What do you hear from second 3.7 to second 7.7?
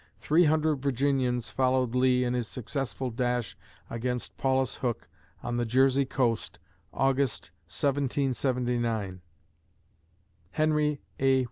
against Paulus Hook on the Jersey coast, August,